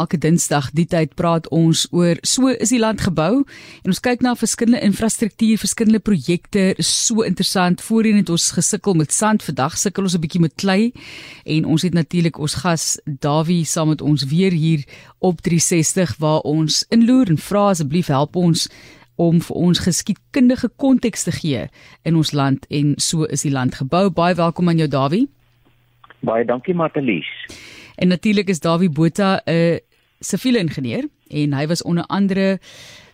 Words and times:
elke 0.00 0.18
Dinsdag 0.18 0.70
die 0.76 0.86
tyd 0.88 1.12
praat 1.18 1.48
ons 1.54 1.84
oor 1.92 2.18
so 2.26 2.48
is 2.52 2.72
die 2.72 2.80
land 2.80 3.02
gebou 3.04 3.42
en 3.42 3.92
ons 3.92 4.02
kyk 4.02 4.24
na 4.24 4.34
verskillende 4.38 4.80
infrastruktuur, 4.86 5.60
verskillende 5.60 6.00
projekte, 6.00 6.74
so 6.78 7.24
interessant. 7.26 7.82
Voorheen 7.84 8.20
het 8.20 8.32
ons 8.32 8.50
gesukkel 8.56 8.96
met 8.98 9.12
sand, 9.12 9.44
vandag 9.44 9.76
sukkel 9.78 10.08
ons 10.08 10.16
'n 10.16 10.22
bietjie 10.24 10.40
met 10.40 10.54
klei 10.56 10.92
en 11.44 11.64
ons 11.64 11.82
het 11.82 11.94
natuurlik 11.94 12.38
ons 12.38 12.54
gas 12.54 13.00
Dawie 13.04 13.64
saam 13.64 13.88
met 13.88 14.00
ons 14.00 14.24
weer 14.24 14.52
hier 14.52 14.84
op 15.18 15.40
360 15.40 16.16
waar 16.18 16.40
ons 16.40 16.84
inloer 16.88 17.28
en 17.28 17.38
vra 17.38 17.68
asseblief 17.70 18.06
help 18.06 18.36
ons 18.36 18.68
om 19.16 19.40
vir 19.40 19.56
ons 19.56 19.78
geskiedkundige 19.84 20.70
konteks 20.76 21.24
te 21.24 21.32
gee 21.32 21.66
in 22.08 22.16
ons 22.16 22.32
land 22.32 22.64
en 22.70 22.94
so 22.96 23.24
is 23.24 23.42
die 23.42 23.52
land 23.52 23.74
gebou. 23.74 24.08
Baie 24.10 24.34
welkom 24.34 24.68
aan 24.68 24.80
jou 24.80 24.88
Dawie. 24.88 25.28
Baie 26.20 26.44
dankie 26.44 26.74
Matalies. 26.74 27.28
En 28.00 28.08
natuurlik 28.08 28.48
is 28.48 28.60
Dawie 28.60 28.88
Botha 28.88 29.40
'n 29.46 29.80
siviele 30.20 30.58
ingenieur 30.58 31.08
en 31.30 31.54
hy 31.54 31.66
was 31.70 31.82
onder 31.82 32.04
andere 32.08 32.58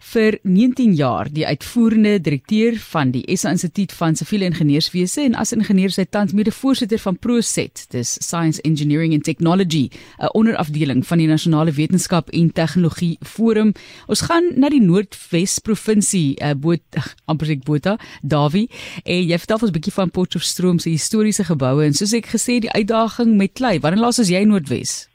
vir 0.07 0.37
19 0.43 0.95
jaar 0.95 1.27
die 1.33 1.47
uitvoerende 1.47 2.21
direkteur 2.23 2.77
van 2.93 3.11
die 3.11 3.25
SA 3.37 3.51
Instituut 3.57 3.93
van 3.97 4.15
Siviele 4.17 4.47
Ingenieurswese 4.47 5.25
en 5.25 5.35
as 5.39 5.51
ingenieur 5.57 5.91
sy 5.91 6.05
tans 6.07 6.35
mede-voorsitter 6.37 7.01
van 7.03 7.19
ProSet, 7.19 7.87
dis 7.95 8.13
Science 8.23 8.63
Engineering 8.69 9.16
and 9.16 9.25
Technology, 9.27 9.91
'n 10.21 10.30
onderafdeling 10.33 11.03
van 11.07 11.19
die 11.19 11.27
Nasionale 11.27 11.73
Wetenskap 11.73 12.30
en 12.30 12.53
Tegnologie 12.53 13.19
Forum. 13.23 13.73
Ons 14.07 14.21
gaan 14.21 14.52
na 14.57 14.69
die 14.69 14.80
Noordwes 14.80 15.59
provinsie, 15.59 16.37
uh, 16.41 16.55
Boot 16.55 16.83
amper 17.25 17.51
ek 17.51 17.65
Botha, 17.65 17.99
Davie, 18.23 18.71
en 19.05 19.27
jy 19.27 19.38
vertel 19.38 19.59
ons 19.61 19.71
'n 19.71 19.79
bietjie 19.79 19.93
van 19.93 20.11
Potchefstroom 20.11 20.79
se 20.79 20.91
historiese 20.91 21.45
geboue 21.45 21.85
en 21.85 21.95
soos 21.95 22.13
ek 22.13 22.27
gesê 22.27 22.61
die 22.61 22.71
uitdaging 22.71 23.37
met 23.37 23.52
klei. 23.55 23.80
Wanneer 23.80 24.01
laas 24.01 24.19
was 24.19 24.29
jy 24.29 24.41
in 24.41 24.49
Noordwes? 24.49 25.09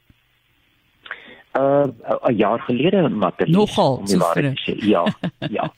Uh 1.52 1.84
'n 2.28 2.36
jaar 2.36 2.60
gelede 2.60 3.08
materiaal 3.08 3.58
nogal 3.60 4.00
so 4.04 4.18
sê. 4.64 4.74
Ja 4.78 5.04
ja. 5.56 5.72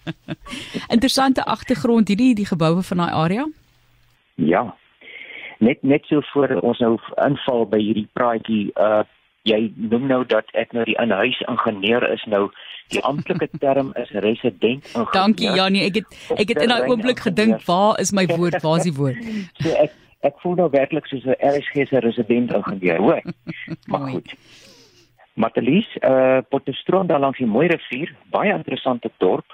Interessante 0.89 1.45
agtergrond 1.45 2.09
hierdie 2.09 2.35
die 2.35 2.47
geboue 2.47 2.83
van 2.83 2.97
daai 2.97 3.13
area? 3.13 3.49
Ja. 4.35 4.77
Net 5.59 5.83
net 5.83 6.05
so 6.05 6.21
voor 6.21 6.49
ons 6.61 6.79
nou 6.79 6.99
inval 7.27 7.67
by 7.67 7.79
hierdie 7.79 8.09
praatjie 8.13 8.71
uh 8.75 9.03
jy 9.43 9.73
noem 9.77 10.07
nou 10.07 10.25
dat 10.27 10.45
ek 10.53 10.73
nou 10.73 10.85
die 10.85 10.97
inhuis 11.03 11.41
ingenieur 11.41 12.13
is 12.13 12.25
nou. 12.25 12.51
Die 12.89 13.03
amptelike 13.05 13.59
term 13.65 13.93
is 13.95 14.11
resident 14.11 14.85
ingenieur. 14.85 15.13
Dankie 15.13 15.51
Janie. 15.51 15.83
Ek 15.85 15.95
het 15.95 16.39
ek 16.39 16.49
het 16.49 16.63
in 16.63 16.69
daai 16.69 16.89
oomblik 16.89 17.19
gedink 17.19 17.65
waar 17.67 18.01
is 18.01 18.13
my 18.13 18.27
woord? 18.27 18.63
Waar 18.63 18.77
is 18.77 18.89
die 18.89 18.95
woord? 18.95 19.19
So 19.63 19.75
ek 19.75 19.93
ek 20.21 20.39
voel 20.41 20.55
nou 20.55 20.71
werklik 20.71 21.07
soos 21.07 21.25
'n 21.25 21.35
RSG 21.41 21.89
se 21.89 21.99
resident 21.99 22.55
ingenieur 22.55 22.99
hoor. 22.99 23.23
Maar 23.87 24.09
goed 24.11 24.39
Matelies, 25.35 25.89
uh 26.01 26.39
Potchefstroom 26.49 27.07
daar 27.07 27.19
langs 27.19 27.39
die 27.39 27.47
Mooi 27.47 27.67
rivier, 27.67 28.15
baie 28.31 28.53
interessante 28.55 29.11
dorp. 29.19 29.51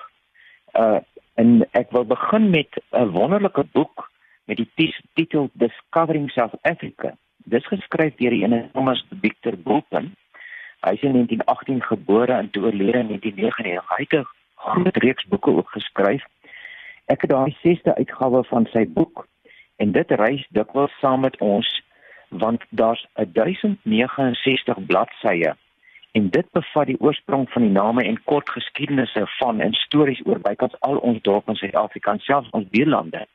Uh 0.77 1.01
en 1.41 1.63
ek 1.73 1.93
wil 1.97 2.05
begin 2.05 2.51
met 2.51 2.69
'n 2.93 3.11
wonderlike 3.17 3.65
boek 3.73 4.11
met 4.45 4.57
die 4.57 4.95
titel 5.15 5.49
Discovering 5.53 6.31
South 6.31 6.59
Africa. 6.63 7.17
Dis 7.37 7.67
geskryf 7.67 8.15
deur 8.17 8.31
die 8.31 8.43
ene 8.43 8.69
Thomas 8.73 9.07
Victor 9.21 9.57
Bulpen. 9.57 10.17
Hy 10.81 10.93
is 10.93 11.03
in 11.03 11.13
1918 11.13 11.83
gebore 11.83 12.33
en 12.33 12.51
toe 12.51 12.63
oorlede 12.63 12.99
in 12.99 13.07
1999. 13.07 13.89
Hy 13.97 14.05
het 14.09 14.13
'n 14.13 14.27
groot 14.55 14.97
reeks 14.97 15.25
boeke 15.25 15.63
geskryf. 15.65 16.25
Ek 17.07 17.21
het 17.21 17.31
daai 17.31 17.57
6ste 17.63 17.95
uitgawe 17.95 18.45
van 18.45 18.67
sy 18.73 18.85
boek 18.89 19.27
en 19.77 19.93
dit 19.93 20.11
reis 20.11 20.47
dikwels 20.51 20.99
saam 21.01 21.21
met 21.21 21.41
ons 21.41 21.83
want 22.29 22.65
daar's 22.71 23.07
1069 23.15 24.87
bladsye 24.87 25.57
en 26.13 26.31
dit 26.31 26.47
bevat 26.53 26.87
die 26.87 27.01
oorsprong 27.01 27.49
van 27.51 27.63
die 27.63 27.75
name 27.75 28.05
en 28.05 28.23
kort 28.25 28.51
geskiedenisse 28.51 29.27
van 29.39 29.61
en 29.61 29.73
stories 29.73 30.23
oor 30.27 30.41
bykans 30.43 30.75
al 30.81 30.97
ons 30.97 31.23
dorpe 31.23 31.51
in 31.51 31.59
Suid-Afrika 31.61 32.13
en 32.13 32.25
selfs 32.25 32.51
ons 32.57 32.69
buurlande. 32.73 33.27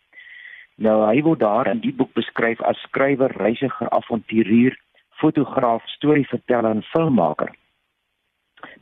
Nou 0.76 0.98
hy 1.08 1.22
word 1.24 1.40
daar 1.40 1.70
in 1.72 1.80
die 1.80 1.94
boek 1.96 2.12
beskryf 2.14 2.62
as 2.68 2.82
skrywer, 2.88 3.32
reisiger, 3.40 3.90
avonturier, 3.96 4.76
fotograaf, 5.22 5.86
storieverteller 5.96 6.76
en 6.76 6.84
filmmaker. 6.92 7.54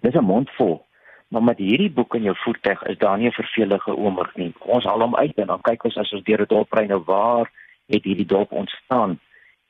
Dis 0.01 0.15
'n 0.15 0.25
mond 0.25 0.49
vol, 0.57 0.85
maar 1.27 1.43
met 1.43 1.57
hierdie 1.57 1.91
boek 1.91 2.15
in 2.15 2.23
jou 2.23 2.35
voertuig 2.35 2.83
is 2.83 2.97
daar 2.97 3.17
nie 3.17 3.27
'n 3.27 3.41
vervelige 3.41 3.95
oomblik 3.95 4.35
nie. 4.35 4.53
Ons 4.59 4.83
haal 4.83 5.01
hom 5.01 5.15
uit 5.15 5.37
en 5.37 5.47
dan 5.47 5.61
kyk 5.61 5.83
ons 5.83 5.97
as 5.97 6.13
ons 6.13 6.23
deur 6.23 6.41
'n 6.41 6.47
dorp 6.47 6.73
ry 6.73 6.85
nou 6.85 7.03
waar 7.05 7.51
het 7.87 8.03
hierdie 8.03 8.25
dorp 8.25 8.51
ontstaan? 8.51 9.19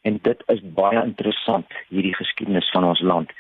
En 0.02 0.20
dit 0.22 0.44
is 0.48 0.62
baie 0.62 1.04
interessant 1.04 1.68
hierdie 1.90 2.16
geskiedenis 2.16 2.70
van 2.70 2.84
ons 2.84 3.02
land. 3.02 3.32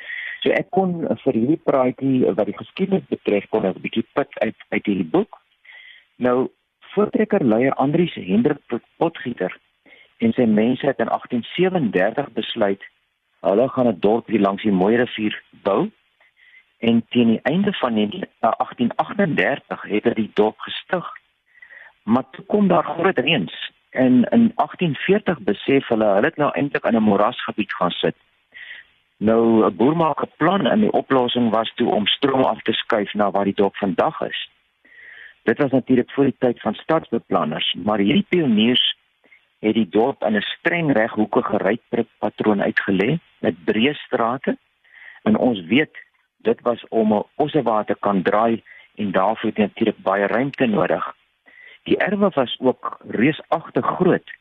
So 0.43 0.51
ek 0.51 0.73
kon 0.75 1.05
vir 1.23 1.37
hierdie 1.39 1.61
praatjie 1.63 2.31
wat 2.35 2.49
die 2.49 2.57
geskiedenis 2.57 3.07
betref 3.07 3.45
kon 3.49 3.65
'n 3.65 3.79
bietjie 3.79 4.03
put 4.13 4.31
uit 4.43 4.55
uit 4.75 4.85
hierdie 4.85 5.11
boek. 5.15 5.39
Nou 6.19 6.51
voortrekker 6.93 7.43
leier 7.43 7.73
Andrius 7.73 8.15
Hendrik 8.15 8.59
Potgieter 8.97 9.55
en 10.19 10.33
sy 10.33 10.45
mense 10.45 10.85
het 10.85 10.99
in 10.99 11.07
1837 11.07 12.33
besluit 12.35 12.83
hulle 13.47 13.69
gaan 13.69 13.87
'n 13.87 13.99
dorp 13.99 14.27
hier 14.27 14.43
langs 14.43 14.63
die 14.63 14.71
Mooi 14.71 14.95
rivier 14.97 15.41
bou 15.63 15.91
en 16.79 17.05
teen 17.09 17.27
die 17.27 17.43
einde 17.43 17.73
van 17.73 17.93
1838 17.95 19.81
het 19.81 20.03
hulle 20.03 20.15
die 20.15 20.31
dorp 20.33 20.59
gestig. 20.59 21.05
Maar 22.03 22.29
toe 22.31 22.45
kom 22.45 22.67
daar 22.67 22.83
groot 22.83 23.17
reëns 23.17 23.71
en 23.89 24.23
in 24.35 24.51
1840 24.55 25.39
besef 25.39 25.87
hulle 25.87 26.05
hulle 26.05 26.25
het 26.31 26.37
nou 26.37 26.51
eintlik 26.51 26.85
in 26.85 26.95
'n 26.95 27.09
moerasgebied 27.09 27.73
gaan 27.73 27.91
sit. 27.91 28.15
Nou 29.17 29.65
'n 29.65 29.75
boer 29.75 29.95
maak 29.95 30.21
'n 30.21 30.31
plan 30.37 30.65
en 30.67 30.79
die 30.79 30.91
oplossing 30.91 31.49
was 31.49 31.73
toe 31.75 31.91
om 31.91 32.07
stroom 32.07 32.43
af 32.43 32.61
te 32.61 32.73
skuif 32.73 33.13
na 33.13 33.31
waar 33.31 33.43
die 33.43 33.61
dorp 33.61 33.75
vandag 33.75 34.21
is. 34.21 34.49
Dit 35.43 35.57
was 35.57 35.71
natuurlik 35.71 36.11
voor 36.11 36.23
die 36.23 36.35
tyd 36.39 36.61
van 36.61 36.73
stadsbeplanners, 36.73 37.75
maar 37.83 37.97
hierdie 37.97 38.25
pioniers 38.29 38.97
het 39.59 39.73
die 39.73 39.89
dorp 39.89 40.23
in 40.23 40.35
'n 40.35 40.41
streng 40.41 40.91
reghoekige 40.91 41.57
rypatroon 41.57 42.61
uitgelê 42.61 43.19
met 43.39 43.63
breë 43.65 43.93
strate. 43.93 44.57
En 45.23 45.37
ons 45.37 45.65
weet 45.65 45.97
dit 46.37 46.61
was 46.61 46.87
om 46.87 47.13
'n 47.13 47.23
ossewater 47.35 47.95
kan 47.95 48.21
draai 48.21 48.63
en 48.95 49.11
daarvoor 49.11 49.49
het 49.49 49.57
natuurlik 49.57 49.97
baie 49.97 50.27
ruimte 50.27 50.65
nodig. 50.65 51.15
Die 51.83 51.97
erwe 51.97 52.29
was 52.29 52.59
ook 52.59 52.97
reusagtig 53.07 53.85
groot 53.85 54.31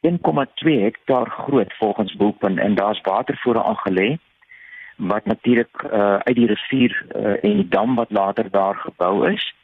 1,2 0.00 0.80
hektaar 0.80 1.30
groot 1.30 1.72
volgens 1.72 2.16
Boelpunt 2.16 2.58
en 2.58 2.74
daar's 2.74 3.00
watervoere 3.00 3.62
aangelê 3.62 4.18
wat 4.96 5.24
natuurlik 5.24 5.82
uh, 5.82 6.16
uit 6.16 6.34
die 6.34 6.46
rivier 6.46 7.06
uh, 7.16 7.44
en 7.44 7.56
die 7.56 7.68
dam 7.68 7.94
wat 7.94 8.10
later 8.10 8.50
daar 8.50 8.74
gebou 8.74 9.30
is 9.32 9.54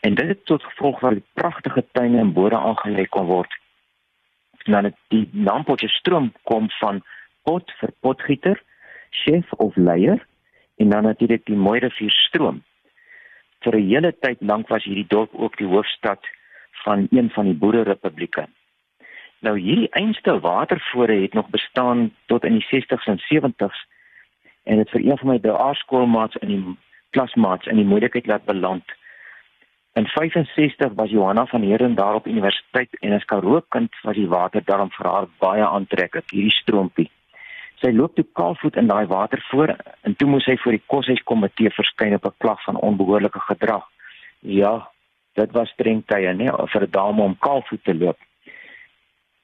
en 0.00 0.14
dit 0.14 0.28
het 0.28 0.44
tot 0.44 0.62
gevolg 0.62 1.00
dat 1.00 1.18
pragtige 1.32 1.84
tuine 1.92 2.18
en 2.18 2.32
bode 2.32 2.56
aangelê 2.56 3.08
kon 3.08 3.26
word. 3.26 3.54
Dan 4.64 4.84
het 4.84 4.96
die 5.08 5.28
Nampotjie 5.32 5.88
stroom 5.88 6.32
kom 6.42 6.70
van 6.78 7.02
pot 7.42 7.72
vir 7.80 7.92
potgieter, 8.00 8.62
chef 9.10 9.52
of 9.52 9.76
leier 9.76 10.26
en 10.76 10.88
dan 10.88 11.02
natuurlik 11.02 11.46
die 11.46 11.56
mooi 11.56 11.80
rivier 11.80 12.10
stroom. 12.10 12.62
Vir 13.62 13.74
'n 13.76 13.88
hele 13.88 14.12
tyd 14.20 14.38
lank 14.40 14.68
was 14.68 14.84
hierdie 14.84 15.08
dorp 15.08 15.34
ook 15.34 15.56
die 15.56 15.66
hoofstad 15.66 16.26
van 16.84 17.08
een 17.10 17.30
van 17.30 17.44
die 17.44 17.54
boererepublieke. 17.54 18.46
Nou 19.40 19.54
hierdie 19.58 19.90
einste 19.90 20.40
watervore 20.40 21.20
het 21.20 21.32
nog 21.32 21.48
bestaan 21.48 22.10
tot 22.26 22.44
in 22.44 22.58
die 22.58 22.66
60s 22.66 23.06
en 23.06 23.20
70s 23.22 23.86
en 24.64 24.76
dit 24.76 24.90
vir 24.90 25.04
een 25.04 25.18
van 25.18 25.28
my 25.28 25.38
daerskoolmaats 25.40 26.36
in 26.42 26.48
die 26.48 26.76
klasmaats 27.10 27.66
in 27.66 27.78
die 27.80 27.86
moeilikheid 27.88 28.26
laat 28.26 28.44
beland. 28.44 28.84
In 29.98 30.06
65 30.06 30.92
was 30.94 31.10
Johanna 31.10 31.46
van 31.46 31.62
Heerden 31.62 31.94
daar 31.94 32.14
op 32.14 32.26
universiteit 32.26 32.98
en 33.00 33.12
as 33.12 33.24
Karoo 33.24 33.60
kind 33.68 33.94
was 34.02 34.16
die 34.16 34.28
water 34.28 34.64
daarom 34.64 34.90
vir 34.90 35.06
haar 35.06 35.26
baie 35.38 35.66
aantreklik, 35.66 36.30
hierdie 36.30 36.54
stroompie. 36.54 37.10
Sy 37.78 37.90
loop 37.94 38.14
toe 38.14 38.26
kaalvoet 38.32 38.76
in 38.76 38.90
daai 38.90 39.06
watervoor 39.06 39.76
en 40.02 40.16
toe 40.16 40.28
moes 40.28 40.44
sy 40.44 40.56
voor 40.58 40.76
die 40.76 40.86
koshuiskomitee 40.86 41.70
verskyn 41.70 42.14
op 42.14 42.26
'n 42.26 42.38
klag 42.38 42.62
van 42.64 42.76
onbehoorlike 42.76 43.40
gedrag. 43.40 43.84
Ja, 44.40 44.88
dit 45.34 45.50
was 45.52 45.68
streng 45.68 46.02
tye, 46.06 46.32
nee, 46.34 46.50
vir 46.50 46.82
'n 46.82 46.90
dame 46.90 47.22
om 47.22 47.38
kaalvoet 47.38 47.84
te 47.84 47.94
loop. 47.94 48.18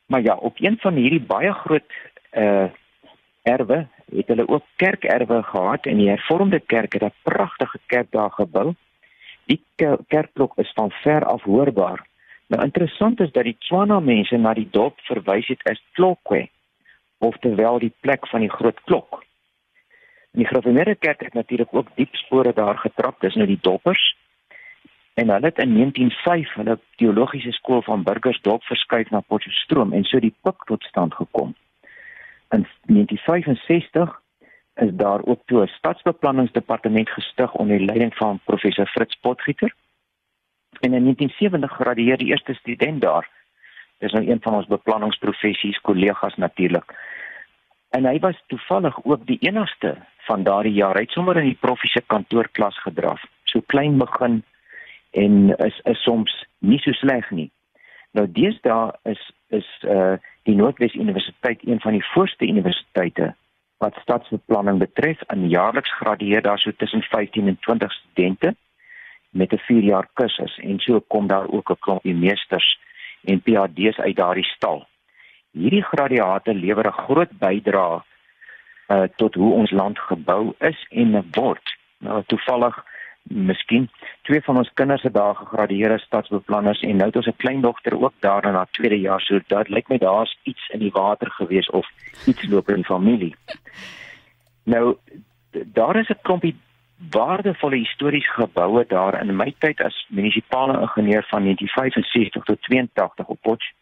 Maar 0.07 0.23
ja, 0.23 0.35
op 0.35 0.61
een 0.61 0.79
van 0.79 0.95
hierdie 0.95 1.23
baie 1.23 1.53
groot 1.53 1.93
uh 2.33 2.71
erwe 3.45 3.87
het 4.15 4.27
hulle 4.27 4.49
ook 4.49 4.65
kerkerwe 4.77 5.43
gehad 5.43 5.87
en 5.87 5.97
die 5.97 6.09
hervormde 6.09 6.61
kerk 6.61 6.93
het 6.93 7.03
'n 7.03 7.13
pragtige 7.23 7.79
kerk 7.87 8.11
daar 8.11 8.31
gebou. 8.31 8.75
Die 9.45 9.63
kerkklok 10.07 10.59
is 10.59 10.73
van 10.73 10.91
ver 10.91 11.25
af 11.25 11.43
hoorbaar. 11.43 12.07
Nou 12.47 12.63
interessant 12.63 13.21
is 13.21 13.33
dat 13.33 13.45
die 13.45 13.57
Tswana 13.59 14.01
mense 14.01 14.37
na 14.37 14.55
die 14.55 14.69
dorp 14.71 15.01
verwys 15.01 15.49
het 15.49 15.63
as 15.71 15.83
Klokwe 15.93 16.49
of 17.19 17.37
terwyl 17.37 17.79
die 17.79 17.93
plek 18.01 18.27
van 18.29 18.41
die 18.41 18.51
groot 18.51 18.81
klok. 18.85 19.25
In 20.33 20.43
die 20.43 20.47
Gereformeerde 20.47 20.95
Kerk 20.95 21.21
het 21.21 21.35
natuurlik 21.35 21.75
ook 21.75 21.89
diep 21.95 22.15
spore 22.15 22.53
daar 22.53 22.79
getrap, 22.79 23.21
dis 23.21 23.35
nou 23.35 23.47
die 23.47 23.59
doppers 23.61 24.17
en 25.15 25.29
hulle 25.29 25.47
het 25.47 25.59
in 25.59 25.75
1905 25.75 26.55
hulle 26.55 26.79
teologiese 26.97 27.53
skool 27.53 27.83
van 27.83 28.03
Burgersdorp 28.03 28.63
verskuif 28.63 29.11
na 29.11 29.21
Potchefstroom 29.21 29.93
en 29.93 30.05
so 30.05 30.19
die 30.19 30.35
pik 30.43 30.65
tot 30.71 30.83
stand 30.83 31.15
gekom. 31.15 31.55
In 32.51 32.67
1965 32.87 34.21
is 34.75 34.91
daar 34.93 35.23
ook 35.25 35.41
toe 35.47 35.63
'n 35.63 35.67
stadsbeplanningsdepartement 35.79 37.11
gestig 37.11 37.55
onder 37.55 37.79
die 37.79 37.87
leiding 37.87 38.15
van 38.15 38.41
professor 38.45 38.87
Fritz 38.87 39.15
Potgieter. 39.21 39.75
En 40.81 40.93
in 40.93 41.03
1970 41.03 41.71
gradueer 41.71 42.17
die 42.17 42.27
eerste 42.27 42.55
student 42.55 43.01
daar. 43.01 43.29
Dis 43.99 44.13
nou 44.13 44.31
een 44.31 44.41
van 44.41 44.55
ons 44.55 44.67
beplanningsprofessies 44.67 45.81
kollegas 45.81 46.37
natuurlik. 46.37 46.95
En 47.91 48.05
hy 48.05 48.19
was 48.19 48.43
toevallig 48.47 49.05
ook 49.05 49.27
die 49.27 49.39
enigste 49.41 49.97
van 50.19 50.43
daardie 50.43 50.73
jaar. 50.73 50.95
Hy 50.95 51.01
het 51.01 51.11
sommer 51.11 51.37
in 51.37 51.45
die 51.45 51.61
professe 51.61 52.03
kantoorklas 52.07 52.79
gedraf. 52.79 53.23
So 53.45 53.61
klein 53.67 53.99
begin 53.99 54.43
en 55.15 55.57
is 55.57 55.81
is 55.85 56.03
soms 56.03 56.33
nie 56.59 56.79
so 56.79 56.93
sleg 56.93 57.31
nie. 57.31 57.51
Nou 58.15 58.27
deesdae 58.31 58.93
is 59.11 59.23
is 59.49 59.69
uh 59.83 60.17
die 60.45 60.55
Noordwes 60.55 60.95
Universiteit 60.95 61.63
een 61.65 61.81
van 61.81 61.97
die 61.97 62.05
voorste 62.13 62.47
universiteite 62.47 63.35
wat 63.81 63.97
stadsbeplanning 64.03 64.79
betref. 64.79 65.23
In 65.33 65.49
jaarliks 65.49 65.95
gradueer 65.97 66.43
daar 66.43 66.59
so 66.59 66.73
tussen 66.77 67.03
15 67.03 67.49
en 67.49 67.59
20 67.61 67.93
studente 67.93 68.55
met 69.31 69.53
'n 69.53 69.59
4 69.59 69.83
jaar 69.83 70.09
kursus 70.13 70.59
en 70.59 70.79
so 70.79 71.01
kom 71.01 71.27
daar 71.27 71.49
ook 71.49 71.71
'n 71.71 71.79
klompie 71.79 72.15
meesters 72.15 72.79
en 73.25 73.43
PhD's 73.43 73.99
uit 73.99 74.17
daardie 74.17 74.51
stal. 74.57 74.87
Hierdie 75.51 75.83
graduate 75.83 76.55
lewer 76.55 76.87
'n 76.87 77.01
groot 77.07 77.39
bydrae 77.39 78.03
uh 78.89 79.03
tot 79.17 79.35
hoe 79.35 79.53
ons 79.53 79.71
land 79.71 79.99
gebou 79.99 80.55
is 80.59 80.87
en 80.91 81.25
word. 81.31 81.77
Nou 81.99 82.23
toevallig 82.27 82.85
miskien 83.25 83.91
twee 84.23 84.41
van 84.41 84.57
ons 84.57 84.71
kinders 84.75 85.03
het 85.03 85.15
daar 85.15 85.35
gegradueer 85.35 85.93
as 85.93 86.03
stadsbeplanners 86.03 86.81
en 86.81 86.97
nou 86.97 87.07
het 87.07 87.17
ons 87.17 87.27
'n 87.27 87.37
kleindogter 87.37 88.01
ook 88.03 88.13
daar 88.19 88.45
in 88.45 88.55
haar 88.55 88.71
tweede 88.71 89.01
jaar 89.01 89.21
so 89.21 89.41
dit 89.47 89.69
lyk 89.69 89.89
my 89.89 89.99
daar's 89.99 90.39
iets 90.43 90.69
in 90.69 90.79
die 90.79 90.93
water 90.93 91.31
gewees 91.31 91.71
of 91.71 91.89
iets 92.27 92.47
loop 92.47 92.69
in 92.69 92.75
die 92.75 92.85
familie. 92.85 93.35
Nou 94.67 94.97
daar 95.53 95.97
is 95.97 96.09
'n 96.09 96.23
klompie 96.23 96.57
waardevolle 97.11 97.77
historiese 97.77 98.31
geboue 98.31 98.85
daar 98.89 99.21
in 99.21 99.37
my 99.37 99.55
tyd 99.59 99.81
as 99.81 100.07
munisipale 100.09 100.81
ingenieur 100.81 101.27
van 101.29 101.43
1965 101.43 102.45
tot 102.45 102.63
82 102.63 103.27
op 103.27 103.41
Potch. 103.41 103.73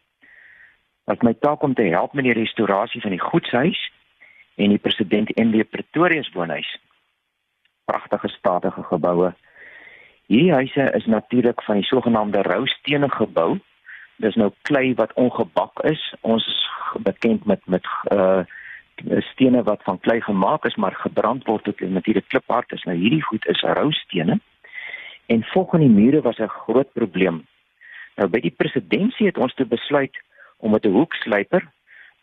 Wat 1.05 1.23
my 1.23 1.35
taak 1.35 1.63
om 1.63 1.75
te 1.75 1.83
help 1.83 2.13
met 2.13 2.25
die 2.25 2.33
restaurasie 2.33 3.01
van 3.01 3.11
die 3.11 3.21
goedshuis 3.21 3.93
en 4.55 4.69
die 4.69 4.79
president 4.79 5.37
NW 5.37 5.65
Pretoria 5.71 6.23
se 6.23 6.31
woonhuis 6.33 6.79
pragtige 7.85 8.29
statige 8.29 8.83
geboue. 8.83 9.35
Hierdie 10.27 10.53
huise 10.53 10.91
is 10.97 11.07
natuurlik 11.07 11.63
van 11.63 11.75
die 11.75 11.85
sogenaamde 11.85 12.43
roustene 12.43 13.11
gebou. 13.11 13.59
Dis 14.17 14.35
nou 14.35 14.51
klei 14.63 14.95
wat 14.95 15.13
ongebak 15.13 15.83
is. 15.89 16.15
Ons 16.21 16.47
is 16.47 16.69
bekend 17.03 17.45
met 17.45 17.61
met 17.67 17.87
uh 18.13 18.43
stene 19.19 19.63
wat 19.63 19.83
van 19.83 19.99
klei 20.01 20.21
gemaak 20.21 20.65
is 20.65 20.75
maar 20.75 20.95
gebrand 20.95 21.45
word 21.45 21.65
tot 21.65 21.81
natuurlik 21.81 22.29
kliphard 22.29 22.73
is. 22.73 22.83
Nou 22.83 22.97
hierdie 22.97 23.23
goed 23.23 23.47
is 23.47 23.61
roustene. 23.61 24.41
En 25.27 25.45
volgens 25.45 25.81
die 25.83 25.91
mure 25.91 26.21
was 26.21 26.39
'n 26.39 26.49
groot 26.49 26.93
probleem. 26.93 27.47
Nou 28.17 28.29
by 28.29 28.41
die 28.41 28.55
presidentskap 28.57 29.27
het 29.27 29.39
ons 29.39 29.55
toe 29.55 29.67
besluit 29.67 30.23
om 30.57 30.71
met 30.71 30.85
'n 30.85 30.93
hoekslyper 30.93 31.71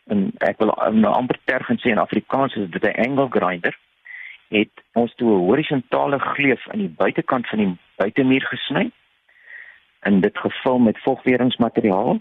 en 0.06 0.32
ek 0.38 0.58
wil 0.58 0.74
nou 0.92 1.14
amper 1.14 1.38
tergens 1.44 1.82
sê 1.82 1.90
in 1.90 1.98
Afrikaans 1.98 2.54
is 2.54 2.70
dit 2.70 2.84
'n 2.84 3.00
angle 3.08 3.28
grinder 3.30 3.78
het 4.50 4.70
ons 4.92 5.14
toe 5.14 5.30
'n 5.30 5.46
horisontale 5.46 6.18
gleuf 6.18 6.68
aan 6.68 6.78
die 6.78 6.94
buitekant 7.02 7.48
van 7.48 7.58
die 7.58 7.76
buitemuur 7.96 8.44
gesny 8.52 8.90
en 10.00 10.20
dit 10.20 10.38
gevul 10.38 10.78
met 10.78 10.98
vogweringsmateriaal 10.98 12.20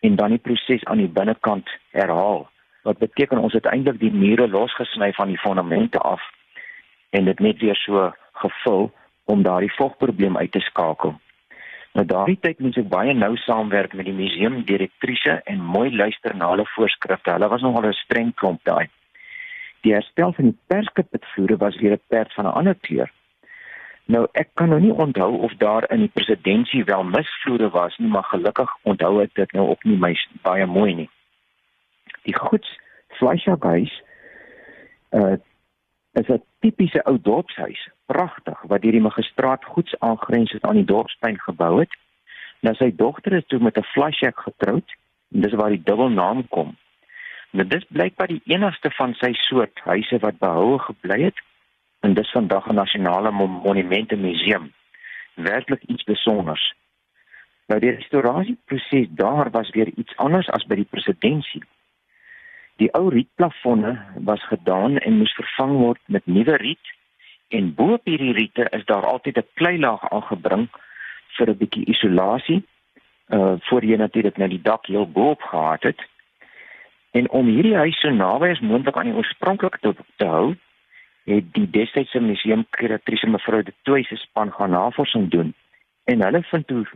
en 0.00 0.16
dan 0.16 0.30
die 0.30 0.38
proses 0.38 0.84
aan 0.84 0.98
die 0.98 1.08
binnekant 1.08 1.68
herhaal 1.90 2.50
wat 2.82 2.98
beteken 2.98 3.38
ons 3.38 3.52
het 3.52 3.66
eintlik 3.66 3.98
die 3.98 4.12
mure 4.12 4.48
losgesny 4.48 5.12
van 5.12 5.28
die 5.28 5.38
fondamente 5.38 5.98
af 5.98 6.22
en 7.10 7.24
dit 7.24 7.38
net 7.38 7.60
weer 7.60 7.76
so 7.76 8.12
gevul 8.32 8.90
om 9.24 9.42
daardie 9.42 9.72
vogprobleem 9.72 10.36
uit 10.36 10.52
te 10.52 10.60
skakel. 10.60 11.14
Nou 11.92 12.06
daardie 12.06 12.38
tyd 12.40 12.58
moes 12.64 12.76
ek 12.80 12.88
baie 12.88 13.14
nou 13.14 13.36
saamwerk 13.36 13.92
met 13.92 14.08
die 14.08 14.16
museumdirektrise 14.16 15.40
en 15.44 15.60
mooi 15.74 15.90
luister 15.94 16.34
na 16.36 16.48
hulle 16.50 16.66
voorskrifte. 16.74 17.34
Hulle 17.36 17.48
was 17.48 17.62
nogal 17.62 17.88
'n 17.88 17.92
streng 17.92 18.34
klomp 18.34 18.60
daai. 18.64 18.88
Die 19.82 19.92
herstel 19.92 20.32
van 20.32 20.44
die 20.44 20.58
perskapvloere 20.66 21.56
was 21.56 21.76
weer 21.80 21.92
'n 21.92 22.06
perd 22.08 22.32
van 22.34 22.46
'n 22.46 22.56
ander 22.58 22.74
kleur. 22.74 23.10
Nou 24.04 24.26
ek 24.32 24.48
kan 24.54 24.68
nou 24.68 24.80
nie 24.80 24.92
onthou 24.92 25.38
of 25.46 25.52
daar 25.62 25.90
in 25.90 25.98
die 25.98 26.10
presidentskap 26.12 26.86
wel 26.88 27.04
misvloere 27.04 27.70
was 27.70 27.98
nie, 27.98 28.08
maar 28.08 28.24
gelukkig 28.24 28.70
onthou 28.82 29.22
ek 29.22 29.34
dit 29.34 29.52
nou 29.52 29.68
op 29.68 29.84
nie 29.84 29.96
my 29.96 30.16
baie 30.42 30.66
mooi 30.66 30.94
nie. 30.94 31.10
Die 32.22 32.38
goeds 32.38 32.78
Fleischerhuis 33.08 34.02
uh 35.10 35.36
is 36.12 36.28
'n 36.28 36.42
tipiese 36.60 37.04
ou 37.04 37.18
dorpshuis, 37.20 37.88
pragtig 38.06 38.62
wat 38.62 38.82
deur 38.82 38.92
die 38.92 39.00
magistraat 39.00 39.64
goeds 39.64 39.94
aangrens 39.98 40.52
het 40.52 40.64
aan 40.64 40.76
die 40.76 40.84
dorpspyn 40.84 41.38
gebou 41.38 41.80
het. 41.80 41.92
Nou 42.60 42.74
sy 42.74 42.92
dogter 42.96 43.32
is 43.32 43.46
toe 43.46 43.58
met 43.58 43.76
'n 43.78 43.90
Fleischer 43.94 44.32
getroud 44.34 44.94
en 45.32 45.40
dis 45.40 45.52
waar 45.52 45.70
die 45.70 45.82
dubbelnaam 45.84 46.48
kom. 46.48 46.76
Nou 47.52 47.66
dis 47.68 47.84
blykbaar 47.88 48.30
die 48.32 48.42
enigste 48.48 48.90
van 48.96 49.12
sy 49.20 49.32
soort 49.44 49.80
huise 49.84 50.18
wat 50.24 50.38
behoue 50.40 50.78
gebly 50.86 51.18
het 51.26 51.40
en 52.00 52.14
dis 52.14 52.30
vandag 52.32 52.68
'n 52.68 52.74
nasionale 52.74 53.30
monumente 53.30 54.16
museum. 54.16 54.72
Werklik 55.34 55.82
iets 55.82 56.04
besonders. 56.04 56.74
Nou 57.66 57.80
die 57.80 57.90
restaurasieproses 57.90 59.06
daar 59.10 59.50
was 59.50 59.70
weer 59.70 59.90
iets 59.96 60.16
anders 60.16 60.48
as 60.48 60.64
by 60.64 60.74
die 60.74 60.90
presidentskap. 60.90 61.68
Die 62.76 62.92
ou 62.92 63.08
rietplafonne 63.08 64.00
was 64.24 64.46
gedaan 64.46 64.98
en 64.98 65.18
moes 65.18 65.34
vervang 65.34 65.76
word 65.78 66.00
met 66.06 66.26
nuwe 66.26 66.56
riet 66.56 66.88
en 67.48 67.74
bo 67.74 67.92
op 67.92 68.04
hierdie 68.04 68.32
riete 68.32 68.66
is 68.70 68.84
daar 68.84 69.06
altyd 69.06 69.36
'n 69.36 69.48
kleilaag 69.54 70.10
aangebring 70.10 70.68
vir 71.36 71.50
'n 71.50 71.56
bietjie 71.56 71.84
isolasie 71.84 72.62
uh 73.28 73.54
voor 73.60 73.84
jy 73.84 73.96
natuurlik 73.96 74.36
nou 74.36 74.48
die 74.48 74.62
dak 74.62 74.86
heel 74.86 75.10
bo 75.10 75.30
op 75.30 75.42
gehad 75.42 75.82
het. 75.82 76.00
En 77.12 77.30
om 77.30 77.46
hierdie 77.46 77.76
huis 77.76 77.98
so 78.00 78.10
naby 78.10 78.48
as 78.54 78.60
moontlik 78.64 78.96
aan 78.96 79.10
die 79.10 79.16
oorspronklike 79.16 79.78
te, 79.80 79.92
te 80.16 80.26
hou, 80.26 80.54
het 81.28 81.48
die 81.56 81.68
destydse 81.70 82.20
museumkuratrice 82.20 83.28
mevrou 83.28 83.62
De 83.62 83.74
Tooy 83.82 84.02
se 84.08 84.16
span 84.16 84.52
gaan 84.52 84.70
navorsing 84.70 85.28
doen. 85.30 85.52
En 86.04 86.24
hulle 86.24 86.42
vind 86.42 86.66
toe 86.66 86.86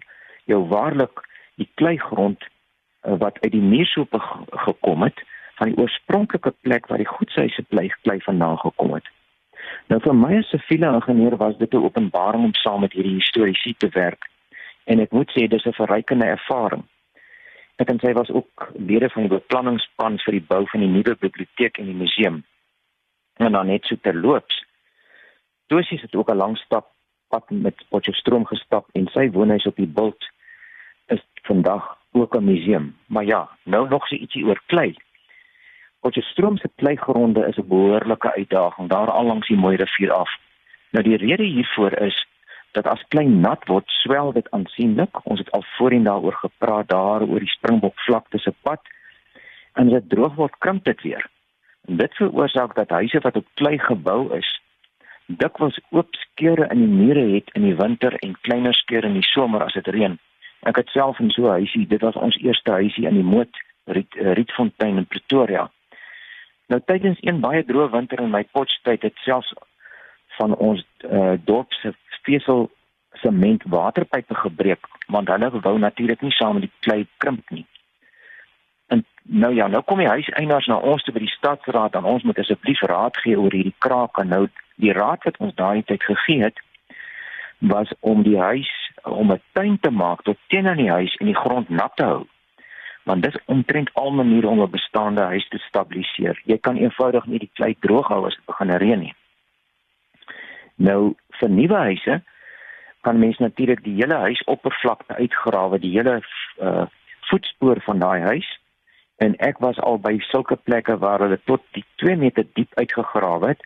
jou 0.44 0.62
waarlik 0.72 1.20
die 1.60 1.68
kleigrond 1.74 2.42
uh, 2.42 3.18
wat 3.20 3.38
uit 3.40 3.52
die 3.52 3.62
muursoope 3.62 4.20
gekom 4.66 5.02
het 5.02 5.22
van 5.60 5.70
die 5.70 5.78
oorspronklike 5.78 6.54
plek 6.60 6.88
waar 6.88 7.00
die 7.00 7.12
goedshuise 7.12 7.62
bly 7.68 7.88
klei 8.02 8.18
vandaan 8.24 8.58
gekom 8.64 8.96
het. 8.96 9.06
Nou 9.92 10.00
vir 10.02 10.14
my 10.14 10.32
as 10.38 10.52
'n 10.52 10.58
siviele 10.58 10.94
ingenieur 10.94 11.36
was 11.36 11.56
dit 11.58 11.72
'n 11.74 11.84
openbaring 11.84 12.44
om 12.44 12.54
saam 12.54 12.80
met 12.80 12.92
hierdie 12.92 13.20
historiese 13.20 13.75
te 13.76 13.88
werk. 13.88 14.28
En 14.85 15.00
ek 15.00 15.12
moet 15.12 15.30
sê 15.30 15.49
dis 15.49 15.66
'n 15.66 15.73
verrykende 15.73 16.26
ervaring. 16.26 16.85
Ek 17.76 17.90
en 17.92 17.99
sy 18.00 18.12
was 18.16 18.30
ook 18.30 18.71
lede 18.75 19.11
van 19.12 19.26
die 19.26 19.33
beplanningspan 19.37 20.18
vir 20.25 20.38
die 20.38 20.47
bou 20.49 20.62
van 20.73 20.80
die 20.80 20.88
nuwe 20.88 21.16
biblioteek 21.21 21.78
en 21.78 21.90
die 21.90 21.99
museum. 21.99 22.45
En 23.37 23.52
dan 23.52 23.66
net 23.66 23.85
so 23.85 23.97
terloops. 24.00 24.64
Tosie 25.66 26.00
het 26.00 26.14
ook 26.14 26.30
'n 26.30 26.37
lang 26.37 26.56
stap 26.59 26.95
pad 27.28 27.50
met 27.50 27.85
Potchefstroom 27.88 28.47
gestap 28.47 28.88
en 28.92 29.09
sy 29.12 29.30
woonhuis 29.30 29.66
op 29.66 29.76
die 29.76 29.87
Bult 29.99 30.28
is 31.06 31.23
vandag 31.42 31.99
ook 32.12 32.37
'n 32.37 32.45
museum. 32.45 32.97
Maar 33.06 33.25
ja, 33.25 33.49
nou 33.62 33.88
nog 33.88 34.06
so 34.06 34.14
ietsie 34.14 34.45
oor 34.45 34.62
klei. 34.66 34.97
Potchefstroom 36.00 36.56
se 36.56 36.71
kleigronde 36.75 37.47
is 37.47 37.56
'n 37.56 37.68
behoorlike 37.68 38.35
uitdaging 38.35 38.88
daar 38.88 39.11
al 39.11 39.25
langs 39.25 39.49
die 39.49 39.56
mooi 39.56 39.76
rivier 39.76 40.12
af. 40.12 40.30
Nou 40.90 41.04
die 41.04 41.16
rede 41.16 41.42
hiervoor 41.42 41.92
is 41.92 42.25
dat 42.76 42.87
as 42.90 43.04
klein 43.09 43.40
nat 43.40 43.64
word, 43.71 43.88
swel 44.02 44.33
dit 44.37 44.50
aansienlik. 44.56 45.23
Ons 45.25 45.40
het 45.40 45.50
al 45.56 45.64
voorheen 45.76 46.04
daaroor 46.04 46.37
gepraat 46.42 46.88
daar 46.92 47.25
oor 47.25 47.40
die 47.40 47.54
springbok 47.54 47.97
vlakte 48.04 48.38
se 48.38 48.52
pad. 48.62 48.80
En 49.75 49.88
as 49.88 49.99
dit 49.99 50.09
droog 50.12 50.37
word, 50.37 50.59
krimp 50.59 50.85
dit 50.85 51.02
weer. 51.02 51.26
En 51.88 51.97
dit 51.97 52.14
veroorsaak 52.21 52.75
dat 52.75 52.95
huise 52.99 53.21
wat 53.25 53.37
op 53.37 53.47
klei 53.54 53.78
gebou 53.78 54.21
is, 54.37 54.49
dikwels 55.26 55.78
oop 55.90 56.14
skeure 56.14 56.68
in 56.71 56.83
die 56.85 56.95
mure 57.04 57.25
het 57.35 57.50
in 57.59 57.66
die 57.66 57.76
winter 57.76 58.14
en 58.23 58.37
kleiner 58.40 58.75
skeure 58.75 59.09
in 59.09 59.18
die 59.18 59.28
somer 59.33 59.64
as 59.64 59.75
dit 59.78 59.88
reën. 59.95 60.18
Ek 60.66 60.76
het 60.83 60.90
self 60.95 61.18
in 61.21 61.30
so 61.30 61.47
'n 61.47 61.59
huisie, 61.59 61.87
dit 61.87 62.00
was 62.00 62.16
ons 62.16 62.37
eerste 62.42 62.71
huisie 62.71 63.06
in 63.06 63.14
die 63.14 63.30
Moot 63.35 63.62
Riet, 63.87 64.16
eh, 64.16 64.33
Rietfontein 64.33 64.97
in 64.97 65.06
Pretoria. 65.06 65.71
Nou 66.66 66.80
tydens 66.85 67.18
een 67.21 67.40
baie 67.40 67.64
droë 67.64 67.90
winter 67.90 68.21
in 68.21 68.30
my 68.30 68.45
potstyd 68.52 69.02
het 69.02 69.14
selfs 69.23 69.52
van 70.38 70.55
ons 70.55 70.83
uh, 71.11 71.35
dorp 71.45 71.73
se 71.73 71.93
vesel 72.26 72.71
sement 73.23 73.62
waterpype 73.73 74.35
gebreek 74.35 74.87
want 75.07 75.28
hulle 75.28 75.50
wou 75.61 75.78
natuurlik 75.78 76.21
nie 76.21 76.35
saam 76.35 76.59
met 76.59 76.66
die 76.66 76.73
klei 76.81 77.07
krimp 77.23 77.50
nie. 77.50 77.66
En 78.87 79.05
nou 79.23 79.55
ja, 79.55 79.66
nou 79.66 79.83
kom 79.83 79.99
die 80.02 80.09
huiseienaars 80.11 80.66
na 80.66 80.76
ons 80.76 81.02
toe 81.02 81.14
by 81.14 81.23
die 81.23 81.35
stadsraad 81.35 81.95
en 81.95 82.05
ons 82.05 82.23
moet 82.26 82.38
asseblief 82.38 82.83
raad 82.90 83.16
gee 83.23 83.38
oor 83.38 83.55
hierdie 83.55 83.75
kraak 83.78 84.19
en 84.23 84.33
nou 84.35 84.47
die 84.83 84.93
raad 84.93 85.25
wat 85.25 85.38
ons 85.38 85.55
daai 85.55 85.83
tyd 85.87 86.02
gegee 86.02 86.43
het 86.43 86.62
was 87.59 87.93
om 88.00 88.23
die 88.23 88.38
huis 88.38 88.71
om 89.02 89.33
'n 89.33 89.43
tuin 89.52 89.78
te 89.81 89.90
maak 89.90 90.23
tot 90.23 90.38
teen 90.49 90.66
aan 90.66 90.83
die 90.83 90.90
huis 90.90 91.14
en 91.16 91.26
die 91.26 91.40
grond 91.43 91.69
nat 91.69 91.97
te 91.97 92.05
hou. 92.05 92.26
want 93.07 93.23
dis 93.23 93.38
omtrent 93.45 93.90
al 93.95 94.11
maniere 94.11 94.49
om 94.49 94.61
'n 94.62 94.71
bestaande 94.71 95.21
huis 95.21 95.49
te 95.49 95.59
stabiliseer. 95.59 96.40
Jy 96.45 96.59
kan 96.59 96.76
eenvoudig 96.76 97.26
nie 97.26 97.38
die 97.38 97.50
klei 97.52 97.76
droog 97.81 98.09
hou 98.09 98.26
as 98.26 98.35
dit 98.35 98.47
begin 98.47 98.71
reën 98.71 98.99
nie. 98.99 99.14
Nou 100.76 101.14
vir 101.40 101.50
nuwe 101.50 101.76
huise 101.76 102.21
kan 103.00 103.18
mens 103.18 103.38
natuurlik 103.38 103.83
die 103.85 103.95
hele 103.95 104.14
huisoppervlakte 104.14 105.14
uitgrawe, 105.14 105.78
die 105.78 105.95
hele 105.97 106.21
uh 106.61 106.87
voetspoor 107.26 107.80
van 107.83 107.99
daai 107.99 108.21
huis. 108.23 108.49
En 109.18 109.33
ek 109.42 109.59
was 109.59 109.78
al 109.83 109.97
by 109.99 110.12
sulke 110.28 110.54
plekke 110.56 110.95
waar 111.02 111.25
hulle 111.25 111.40
tot 111.50 111.62
die 111.75 111.83
2 112.02 112.14
meter 112.16 112.47
diep 112.54 112.75
uitgegrawe 112.78 113.49
het. 113.49 113.64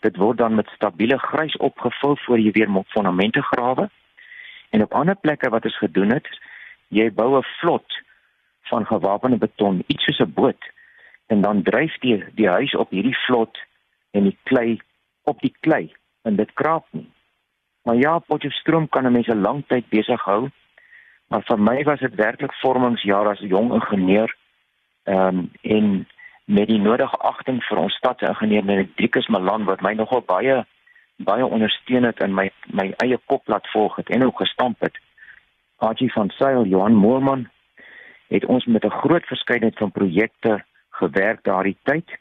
Dit 0.00 0.16
word 0.16 0.38
dan 0.38 0.54
met 0.54 0.70
stabiele 0.72 1.18
grys 1.18 1.56
opgevul 1.56 2.16
voor 2.24 2.40
jy 2.40 2.54
weer 2.56 2.72
fondamente 2.94 3.42
grawe. 3.42 3.90
En 4.70 4.82
op 4.82 4.94
ander 4.94 5.16
plekke 5.16 5.50
wat 5.52 5.68
ons 5.68 5.76
gedoen 5.78 6.16
het, 6.16 6.28
jy 6.88 7.10
bou 7.12 7.36
'n 7.36 7.44
vlot 7.60 8.00
van 8.72 8.86
gewapende 8.86 9.36
beton, 9.36 9.84
iets 9.86 10.04
soos 10.04 10.20
'n 10.20 10.32
boot, 10.32 10.62
en 11.26 11.40
dan 11.40 11.62
dryf 11.62 11.98
die 12.00 12.24
die 12.34 12.48
huis 12.48 12.74
op 12.74 12.90
hierdie 12.90 13.18
vlot 13.26 13.58
en 14.10 14.22
die 14.22 14.38
klei 14.42 14.80
op 15.24 15.40
die 15.40 15.54
klei 15.60 15.92
en 16.22 16.36
dit 16.36 16.52
kraak 16.52 16.84
nie. 16.90 17.10
Maar 17.82 17.96
ja, 17.96 18.18
Potchefstroom 18.18 18.88
kan 18.88 19.06
'n 19.06 19.12
mens 19.12 19.26
'n 19.26 19.40
lang 19.40 19.64
tyd 19.66 19.88
besig 19.88 20.22
hou. 20.24 20.50
Maar 21.28 21.42
vir 21.42 21.58
my 21.58 21.82
was 21.82 22.00
dit 22.00 22.14
werklik 22.14 22.54
vormingsjaar 22.54 23.28
as 23.28 23.40
'n 23.40 23.46
jong 23.46 23.72
ingenieur. 23.72 24.36
Ehm 25.02 25.38
um, 25.38 25.50
en 25.60 26.06
met 26.44 26.68
die 26.68 26.78
nodige 26.78 27.16
agting 27.16 27.62
vir 27.64 27.78
ons 27.78 27.94
stadingenieur 27.94 28.64
Nedrikus 28.64 29.28
Malan 29.28 29.64
wat 29.64 29.80
my 29.80 29.92
nogal 29.92 30.20
baie 30.20 30.66
baie 31.16 31.46
ondersteun 31.46 32.04
het 32.04 32.20
in 32.20 32.34
my 32.34 32.50
my 32.66 32.92
eie 33.04 33.18
kop 33.26 33.48
laat 33.48 33.68
volg 33.70 33.96
het 33.96 34.08
en 34.10 34.24
ook 34.24 34.38
gestamp 34.38 34.80
het. 34.80 34.98
Archie 35.76 36.12
van 36.12 36.30
Sail, 36.30 36.64
Johan 36.64 36.94
Moorman 36.94 37.48
het 38.28 38.44
ons 38.44 38.64
met 38.64 38.84
'n 38.84 38.98
groot 39.02 39.26
verskeidenheid 39.26 39.78
van 39.78 39.90
projekte 39.90 40.64
gewerk 40.90 41.44
daardie 41.44 41.76
tyd 41.82 42.18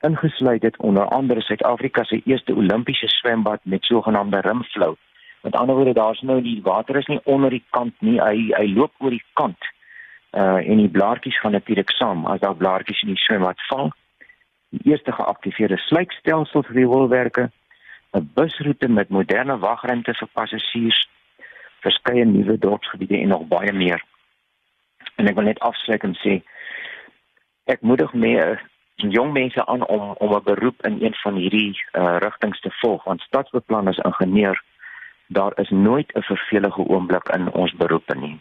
ingesluit 0.00 0.62
het 0.62 0.76
onder 0.76 1.08
andere 1.08 1.40
Suid-Afrika 1.40 2.04
se 2.04 2.22
eerste 2.24 2.54
Olimpiese 2.56 3.08
swembad 3.08 3.60
met 3.62 3.84
sogenaamde 3.84 4.40
rimflow. 4.40 4.94
Met 5.42 5.54
ander 5.54 5.74
woorde, 5.74 5.92
daar's 5.92 6.20
nou 6.20 6.42
die 6.42 6.62
water 6.62 6.96
is 6.96 7.06
nie 7.06 7.20
onder 7.24 7.50
die 7.50 7.64
kant 7.70 7.94
nie, 7.98 8.20
hy 8.20 8.50
hy 8.56 8.66
loop 8.74 8.92
oor 8.98 9.10
die 9.10 9.24
kant. 9.32 9.58
Uh 10.30 10.58
en 10.70 10.76
die 10.76 10.88
blaartjies 10.88 11.40
gaan 11.40 11.52
natuurlik 11.52 11.90
saam 11.90 12.26
as 12.26 12.40
daar 12.40 12.56
blaartjies 12.56 13.02
in 13.02 13.14
die 13.14 13.22
swembad 13.22 13.60
val. 13.68 13.92
Die 14.70 14.90
eerste 14.90 15.12
geaktiveerde 15.12 15.76
sluitstelsel 15.76 16.62
vir 16.62 16.74
die 16.74 16.86
wolwerke, 16.86 17.50
'n 18.12 18.30
busroete 18.34 18.88
met 18.88 19.08
moderne 19.08 19.58
wagruimte 19.58 20.14
vir 20.14 20.28
passasiers, 20.32 21.08
verskeie 21.80 22.24
nuwe 22.24 22.58
dorpsgebiede 22.58 23.18
en 23.18 23.28
nog 23.28 23.46
baie 23.46 23.72
meer. 23.72 24.02
En 25.16 25.26
ek 25.26 25.34
wil 25.34 25.44
net 25.44 25.60
afsluit 25.60 26.02
en 26.02 26.14
sê 26.14 26.42
ek 27.64 27.80
moedig 27.80 28.12
meer 28.12 28.62
jong 29.06 29.32
mense 29.32 29.66
aan 29.66 29.86
om 29.86 30.14
om 30.18 30.34
'n 30.34 30.42
beroep 30.44 30.86
in 30.86 30.98
een 31.00 31.14
van 31.14 31.34
hierdie 31.34 31.84
uh, 31.92 32.16
rigtings 32.18 32.60
te 32.60 32.70
volg 32.70 33.04
want 33.04 33.20
stadsbeplanning 33.20 33.96
as 33.96 34.04
ingenieur 34.04 34.62
daar 35.26 35.52
is 35.54 35.70
nooit 35.70 36.14
'n 36.14 36.22
vervelige 36.22 36.88
oomblik 36.88 37.28
in 37.28 37.52
ons 37.52 37.72
beroepe 37.72 38.14
nie 38.16 38.40